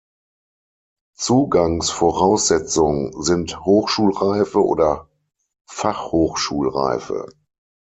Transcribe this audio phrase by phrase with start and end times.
[1.15, 5.11] Zugangsvoraussetzung sind Hochschulreife oder
[5.67, 7.27] Fachhochschulreife.